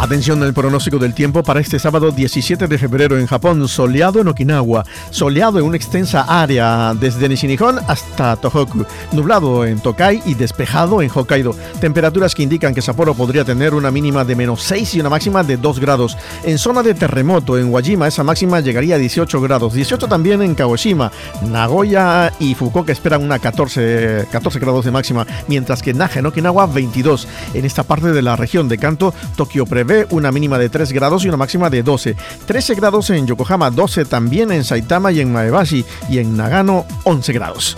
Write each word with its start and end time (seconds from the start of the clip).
Atención 0.00 0.40
al 0.44 0.54
pronóstico 0.54 0.98
del 0.98 1.12
tiempo 1.12 1.42
para 1.42 1.58
este 1.58 1.80
sábado 1.80 2.12
17 2.12 2.68
de 2.68 2.78
febrero 2.78 3.18
en 3.18 3.26
Japón, 3.26 3.66
soleado 3.66 4.20
en 4.20 4.28
Okinawa, 4.28 4.84
soleado 5.10 5.58
en 5.58 5.64
una 5.64 5.76
extensa 5.76 6.22
área 6.22 6.94
desde 6.94 7.28
Nishinihon 7.28 7.80
hasta 7.88 8.36
Tohoku, 8.36 8.86
nublado 9.10 9.64
en 9.64 9.80
Tokai 9.80 10.22
y 10.24 10.34
despejado 10.34 11.02
en 11.02 11.10
Hokkaido. 11.12 11.52
Temperaturas 11.80 12.36
que 12.36 12.44
indican 12.44 12.76
que 12.76 12.80
Sapporo 12.80 13.14
podría 13.14 13.44
tener 13.44 13.74
una 13.74 13.90
mínima 13.90 14.24
de 14.24 14.36
menos 14.36 14.62
6 14.62 14.94
y 14.94 15.00
una 15.00 15.10
máxima 15.10 15.42
de 15.42 15.56
2 15.56 15.80
grados. 15.80 16.16
En 16.44 16.58
zona 16.58 16.84
de 16.84 16.94
terremoto, 16.94 17.58
en 17.58 17.72
Wajima, 17.74 18.06
esa 18.06 18.22
máxima 18.22 18.60
llegaría 18.60 18.94
a 18.94 18.98
18 18.98 19.40
grados. 19.40 19.74
18 19.74 20.06
también 20.06 20.42
en 20.42 20.54
Kagoshima, 20.54 21.10
Nagoya 21.50 22.32
y 22.38 22.54
Fukuoka 22.54 22.92
esperan 22.92 23.24
una 23.24 23.40
14, 23.40 24.28
14 24.30 24.60
grados 24.60 24.84
de 24.84 24.92
máxima, 24.92 25.26
mientras 25.48 25.82
que 25.82 25.92
Naha 25.92 26.20
en 26.20 26.26
Okinawa 26.26 26.66
22. 26.66 27.26
En 27.54 27.64
esta 27.64 27.82
parte 27.82 28.12
de 28.12 28.22
la 28.22 28.36
región 28.36 28.68
de 28.68 28.78
Kanto, 28.78 29.12
Tokio 29.34 29.66
prevé 29.66 29.87
una 30.10 30.32
mínima 30.32 30.58
de 30.58 30.68
3 30.68 30.92
grados 30.92 31.24
y 31.24 31.28
una 31.28 31.36
máxima 31.36 31.70
de 31.70 31.82
12. 31.82 32.16
13 32.46 32.74
grados 32.74 33.10
en 33.10 33.26
Yokohama, 33.26 33.70
12 33.70 34.04
también 34.04 34.52
en 34.52 34.64
Saitama 34.64 35.12
y 35.12 35.20
en 35.20 35.32
Maebashi 35.32 35.84
y 36.08 36.18
en 36.18 36.36
Nagano 36.36 36.86
11 37.04 37.32
grados. 37.32 37.76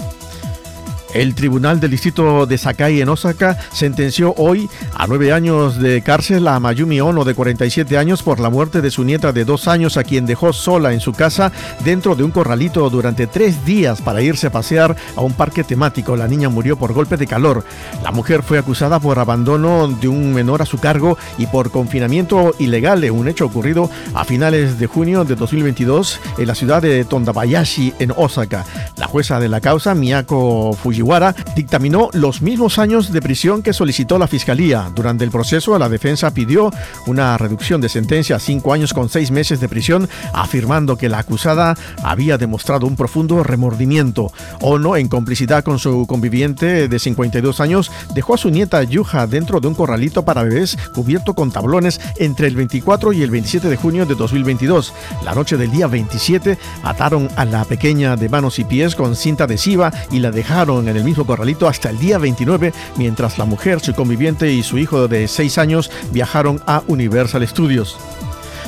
El 1.15 1.35
Tribunal 1.35 1.81
del 1.81 1.91
Distrito 1.91 2.47
de 2.47 2.57
Sakai 2.57 3.01
en 3.01 3.09
Osaka 3.09 3.59
sentenció 3.73 4.33
hoy 4.37 4.71
a 4.95 5.09
nueve 5.09 5.33
años 5.33 5.79
de 5.79 6.03
cárcel 6.03 6.47
a 6.47 6.61
Mayumi 6.61 7.01
Ono 7.01 7.25
de 7.25 7.35
47 7.35 7.99
años 7.99 8.23
por 8.23 8.39
la 8.39 8.49
muerte 8.49 8.81
de 8.81 8.93
su 8.93 9.03
nieta 9.03 9.33
de 9.33 9.45
dos 9.45 9.67
años 9.67 9.97
a 9.97 10.05
quien 10.05 10.25
dejó 10.25 10.53
sola 10.53 10.93
en 10.93 11.01
su 11.01 11.13
casa 11.13 11.51
dentro 11.85 12.15
de 12.15 12.23
un 12.23 12.31
corralito 12.31 12.89
durante 12.91 13.27
tres 13.27 13.65
días 13.65 14.01
para 14.03 14.23
irse 14.23 14.47
a 14.47 14.53
pasear 14.53 14.95
a 15.17 15.21
un 15.21 15.33
parque 15.33 15.65
temático. 15.65 16.17
La 16.17 16.29
niña 16.29 16.49
murió 16.49 16.77
por 16.77 16.93
golpe 16.93 17.17
de 17.17 17.27
calor. 17.27 17.65
La 18.05 18.13
mujer 18.13 18.45
fue 18.45 18.59
acusada 18.59 19.01
por 19.01 19.19
abandono 19.19 19.89
de 19.89 20.07
un 20.07 20.33
menor 20.33 20.63
a 20.63 20.67
su 20.67 20.79
cargo 20.79 21.19
y 21.39 21.47
por 21.47 21.73
confinamiento 21.73 22.55
ilegal 22.59 23.01
un 23.11 23.29
hecho 23.29 23.47
ocurrido 23.47 23.91
a 24.15 24.25
finales 24.25 24.79
de 24.79 24.87
junio 24.87 25.25
de 25.25 25.35
2022 25.35 26.21
en 26.39 26.47
la 26.47 26.55
ciudad 26.55 26.83
de 26.83 27.05
Tondabayashi 27.05 27.95
en 27.99 28.13
Osaka. 28.17 28.65
La 28.97 29.07
jueza 29.07 29.41
de 29.41 29.49
la 29.49 29.61
causa, 29.61 29.95
Miyako 29.95 30.73
Fuji 31.01 31.43
dictaminó 31.57 32.11
los 32.13 32.43
mismos 32.43 32.79
años 32.79 33.13
de 33.13 33.21
prisión 33.21 33.63
que 33.63 33.73
solicitó 33.73 34.19
la 34.19 34.27
Fiscalía. 34.27 34.91
Durante 34.95 35.25
el 35.25 35.31
proceso, 35.31 35.79
la 35.79 35.89
defensa 35.89 36.33
pidió 36.33 36.71
una 37.07 37.37
reducción 37.39 37.81
de 37.81 37.89
sentencia 37.89 38.37
a 38.37 38.41
cinco 38.41 38.73
años 38.73 38.93
con 38.93 39.09
seis 39.09 39.31
meses 39.31 39.61
de 39.61 39.69
prisión, 39.69 40.09
afirmando 40.33 40.97
que 40.97 41.09
la 41.09 41.19
acusada 41.19 41.77
había 42.03 42.39
demostrado 42.39 42.87
un 42.87 42.97
profundo 42.97 43.43
remordimiento. 43.43 44.33
Ono, 44.61 44.97
en 44.97 45.09
complicidad 45.09 45.65
con 45.65 45.79
su 45.79 46.07
conviviente 46.07 46.89
de 46.89 46.99
52 46.99 47.61
años, 47.61 47.91
dejó 48.15 48.35
a 48.35 48.39
su 48.39 48.51
nieta 48.51 48.83
Yuja 48.83 49.27
dentro 49.27 49.61
de 49.61 49.69
un 49.69 49.75
corralito 49.75 50.25
para 50.25 50.43
bebés 50.43 50.77
cubierto 50.95 51.35
con 51.35 51.51
tablones 51.51 52.01
entre 52.19 52.47
el 52.47 52.57
24 52.57 53.13
y 53.13 53.23
el 53.23 53.31
27 53.31 53.69
de 53.69 53.77
junio 53.77 54.07
de 54.07 54.15
2022. 54.15 54.93
La 55.25 55.35
noche 55.35 55.57
del 55.57 55.71
día 55.71 55.87
27 55.87 56.59
ataron 56.83 57.29
a 57.37 57.45
la 57.45 57.65
pequeña 57.65 58.17
de 58.17 58.29
manos 58.29 58.59
y 58.59 58.65
pies 58.65 58.95
con 58.95 59.17
cinta 59.17 59.45
adhesiva 59.45 59.93
y 60.11 60.19
la 60.19 60.31
dejaron 60.31 60.89
en 60.91 60.97
el 60.97 61.05
mismo 61.05 61.27
corralito 61.27 61.69
hasta 61.69 61.91
el 61.91 61.99
día 61.99 62.19
29, 62.19 62.73
mientras 62.97 63.39
la 63.39 63.45
mujer, 63.45 63.81
su 63.81 63.95
conviviente 63.95 64.53
y 64.53 64.63
su 64.63 64.79
hijo 64.79 65.09
de 65.09 65.29
6 65.29 65.59
años 65.59 65.91
viajaron 66.13 66.61
a 66.67 66.83
Universal 66.87 67.47
Studios. 67.47 67.97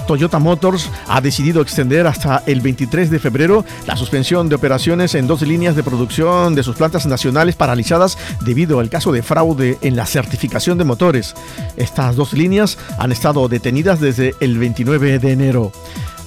Toyota 0.06 0.38
Motors 0.38 0.90
ha 1.08 1.20
decidido 1.20 1.62
extender 1.62 2.06
hasta 2.06 2.42
el 2.46 2.60
23 2.60 3.10
de 3.10 3.18
febrero 3.18 3.64
la 3.86 3.96
suspensión 3.96 4.48
de 4.48 4.56
operaciones 4.56 5.14
en 5.14 5.26
dos 5.26 5.42
líneas 5.42 5.76
de 5.76 5.82
producción 5.82 6.54
de 6.54 6.62
sus 6.62 6.76
plantas 6.76 7.06
nacionales 7.06 7.56
paralizadas 7.56 8.18
debido 8.40 8.80
al 8.80 8.90
caso 8.90 9.12
de 9.12 9.22
fraude 9.22 9.78
en 9.80 9.96
la 9.96 10.06
certificación 10.06 10.78
de 10.78 10.84
motores. 10.84 11.34
Estas 11.76 12.16
dos 12.16 12.32
líneas 12.32 12.78
han 12.98 13.12
estado 13.12 13.48
detenidas 13.48 14.00
desde 14.00 14.34
el 14.40 14.58
29 14.58 15.18
de 15.18 15.32
enero. 15.32 15.72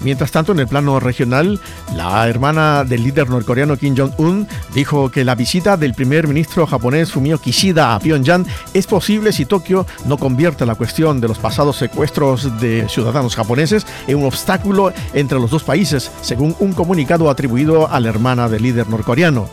Mientras 0.02 0.32
tanto, 0.32 0.52
en 0.52 0.60
el 0.60 0.68
plano 0.68 1.00
regional, 1.00 1.60
la 1.96 2.28
hermana 2.28 2.84
del 2.84 3.04
líder 3.04 3.30
norcoreano 3.30 3.78
Kim 3.78 3.96
Jong-un 3.98 4.48
dijo 4.74 5.10
que 5.10 5.24
la 5.24 5.36
visita 5.36 5.78
del 5.78 5.94
primer 5.94 6.28
ministro 6.28 6.68
japonés 6.68 7.12
Fumio 7.12 7.38
Kishida 7.40 7.96
a 7.96 8.00
Pyongyang 8.00 8.46
es 8.74 8.88
posible 8.88 9.32
si 9.32 9.46
Tokio 9.46 9.86
no 10.06 10.18
convierte 10.18 10.66
la 10.66 10.76
cuestión 10.76 11.22
de 11.22 11.28
los 11.28 11.40
pasados 11.40 11.78
secuestros 11.78 12.60
de 12.60 12.88
ciudadanos 12.90 13.36
japoneses 13.36 13.86
en 14.08 14.18
un 14.18 14.26
obstáculo 14.26 14.94
entre 15.14 15.40
los 15.40 15.50
dos 15.50 15.64
países, 15.64 16.12
según 16.22 16.56
un 16.60 16.74
comunicado 16.74 17.30
atribuido 17.30 17.90
a 17.90 18.00
la 18.00 18.10
hermana 18.10 18.50
del 18.50 18.64
líder 18.64 18.88
norcoreano. 18.90 19.48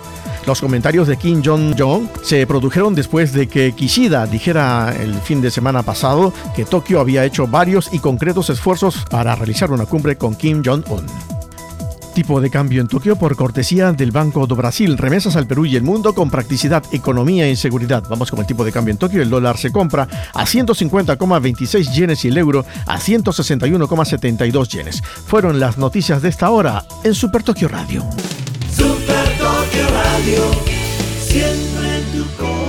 Los 0.46 0.60
comentarios 0.60 1.06
de 1.06 1.16
Kim 1.16 1.40
Jong-un 1.44 2.10
se 2.22 2.46
produjeron 2.46 2.94
después 2.94 3.32
de 3.32 3.46
que 3.46 3.72
Kishida 3.72 4.26
dijera 4.26 4.92
el 4.98 5.14
fin 5.20 5.40
de 5.40 5.52
semana 5.52 5.82
pasado 5.82 6.32
que 6.56 6.64
Tokio 6.64 7.00
había 7.00 7.24
hecho 7.24 7.46
varios 7.46 7.92
y 7.92 8.00
concretos 8.00 8.50
esfuerzos 8.50 9.04
para 9.08 9.36
realizar 9.36 9.70
una 9.70 9.86
cumbre 9.86 10.16
con 10.16 10.34
Kim 10.34 10.62
Jong-un. 10.64 11.06
Tipo 12.14 12.42
de 12.42 12.50
cambio 12.50 12.80
en 12.82 12.88
Tokio 12.88 13.16
por 13.16 13.36
cortesía 13.36 13.92
del 13.92 14.10
Banco 14.10 14.46
do 14.46 14.54
Brasil. 14.54 14.98
Remesas 14.98 15.34
al 15.36 15.46
Perú 15.46 15.64
y 15.64 15.76
el 15.76 15.82
mundo 15.82 16.12
con 16.12 16.28
practicidad, 16.28 16.82
economía 16.92 17.48
y 17.48 17.56
seguridad. 17.56 18.04
Vamos 18.10 18.30
con 18.30 18.40
el 18.40 18.46
tipo 18.46 18.64
de 18.64 18.72
cambio 18.72 18.92
en 18.92 18.98
Tokio. 18.98 19.22
El 19.22 19.30
dólar 19.30 19.56
se 19.56 19.72
compra 19.72 20.06
a 20.34 20.44
150,26 20.44 21.90
yenes 21.92 22.24
y 22.24 22.28
el 22.28 22.36
euro 22.36 22.66
a 22.86 22.98
161,72 22.98 24.68
yenes. 24.68 25.02
Fueron 25.02 25.58
las 25.58 25.78
noticias 25.78 26.20
de 26.20 26.28
esta 26.28 26.50
hora 26.50 26.84
en 27.02 27.14
Super 27.14 27.42
Tokio 27.42 27.68
Radio. 27.68 28.04
Radio, 30.12 30.44
siempre 31.26 31.96
en 31.96 32.04
tu 32.12 32.36
corazón. 32.36 32.61